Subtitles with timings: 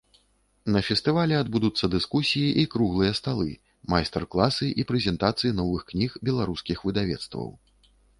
[0.75, 3.51] На фестывалі адбудуцца дыскусіі і круглыя сталы,
[3.95, 7.47] майстар-класы і прэзентацыі новых кніг беларускіх выдавецтваў.